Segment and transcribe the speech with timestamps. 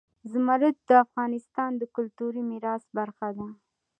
[0.31, 3.47] زمرد د افغانستان د کلتوري میراث برخه ده.